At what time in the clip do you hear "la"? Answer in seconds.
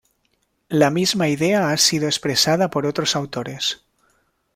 0.67-0.89